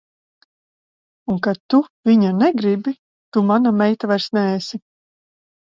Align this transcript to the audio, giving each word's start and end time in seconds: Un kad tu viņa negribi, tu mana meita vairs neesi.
Un 1.33 1.37
kad 1.47 1.61
tu 1.75 1.81
viņa 2.11 2.33
negribi, 2.41 2.97
tu 3.31 3.47
mana 3.53 3.79
meita 3.85 4.15
vairs 4.15 4.31
neesi. 4.41 4.83